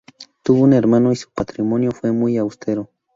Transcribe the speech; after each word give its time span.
Tuvo 0.41 0.63
un 0.63 0.73
hermano 0.73 1.11
y 1.11 1.15
su 1.15 1.29
patrimonio 1.29 1.91
fue 1.91 2.11
muy 2.11 2.35
austero. 2.35 2.89